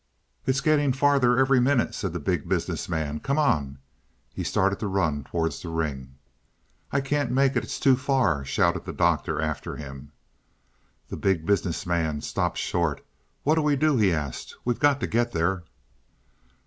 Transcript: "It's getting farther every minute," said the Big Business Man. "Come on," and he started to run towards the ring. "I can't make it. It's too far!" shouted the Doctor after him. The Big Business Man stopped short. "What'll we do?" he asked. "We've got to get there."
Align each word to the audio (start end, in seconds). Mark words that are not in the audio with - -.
"It's 0.47 0.61
getting 0.61 0.93
farther 0.93 1.37
every 1.37 1.59
minute," 1.59 1.93
said 1.93 2.11
the 2.11 2.19
Big 2.19 2.49
Business 2.49 2.89
Man. 2.89 3.19
"Come 3.19 3.37
on," 3.37 3.57
and 3.61 3.77
he 4.33 4.43
started 4.43 4.79
to 4.79 4.87
run 4.87 5.23
towards 5.25 5.61
the 5.61 5.69
ring. 5.69 6.15
"I 6.91 7.01
can't 7.01 7.29
make 7.29 7.55
it. 7.55 7.63
It's 7.63 7.79
too 7.79 7.95
far!" 7.95 8.43
shouted 8.43 8.85
the 8.85 8.93
Doctor 8.93 9.39
after 9.39 9.75
him. 9.75 10.11
The 11.09 11.17
Big 11.17 11.45
Business 11.45 11.85
Man 11.85 12.21
stopped 12.21 12.57
short. 12.57 13.05
"What'll 13.43 13.63
we 13.63 13.75
do?" 13.75 13.95
he 13.97 14.11
asked. 14.11 14.55
"We've 14.65 14.79
got 14.79 14.99
to 15.01 15.05
get 15.07 15.33
there." 15.33 15.65